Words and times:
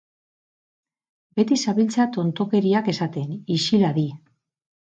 Beti 1.39 1.59
zabiltza 1.65 2.07
tontokeriak 2.17 2.91
esaten! 2.95 3.31
ixil 3.59 3.89
hadi! 3.93 4.09